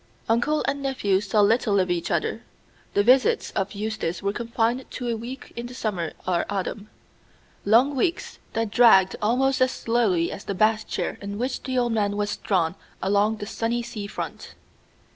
[0.27, 2.41] Uncle and nephew saw little of each other.
[2.95, 6.89] The visits of Eustace were confined to a week in the summer or autumn:
[7.65, 11.91] long weeks, that dragged almost as slowly as the bath chair in which the old
[11.93, 14.55] man was drawn along the sunny sea front.